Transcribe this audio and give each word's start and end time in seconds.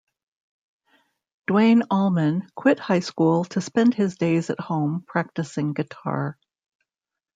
Duane 1.45 1.83
Allman 1.91 2.47
quit 2.55 2.79
high 2.79 3.01
school 3.01 3.45
to 3.45 3.61
spend 3.61 3.93
his 3.93 4.15
days 4.15 4.49
at 4.49 4.59
home 4.59 5.03
practicing 5.07 5.73
guitar. 5.73 6.39